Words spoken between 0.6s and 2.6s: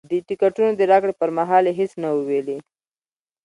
د راکړې پر مهال یې هېڅ نه وو ویلي.